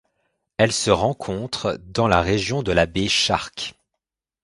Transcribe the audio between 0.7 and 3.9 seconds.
se rencontre dans la région de la baie Shark.